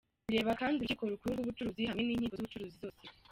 Bireba 0.27 0.51
kandi 0.59 0.75
Urukiko 0.75 1.03
Rukuru 1.11 1.33
rw’Ubucuruzi 1.33 1.81
hamwe 1.89 2.01
n’inkiko 2.05 2.35
z’ubucuruzi 2.35 2.75
zose. 2.81 3.03